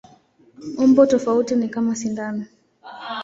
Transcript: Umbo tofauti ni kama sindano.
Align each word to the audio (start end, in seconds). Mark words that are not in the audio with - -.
Umbo 0.77 1.05
tofauti 1.05 1.55
ni 1.55 1.69
kama 1.69 1.95
sindano. 1.95 2.45